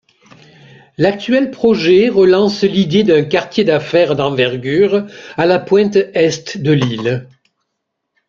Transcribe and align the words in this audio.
L'actuel 0.97 1.51
projet 1.51 2.09
relance 2.09 2.63
l'idée 2.63 3.03
d'un 3.03 3.23
quartier 3.23 3.63
d'affaires 3.63 4.15
d'envergure, 4.15 5.05
à 5.37 5.45
la 5.45 5.59
pointe 5.59 5.95
Est 5.95 6.57
de 6.57 6.71
l'île. 6.71 7.27